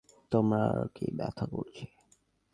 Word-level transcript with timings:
তোমার 0.31 0.75
কি 0.95 1.05
ব্যাথা 1.17 1.45
করছে? 1.45 1.85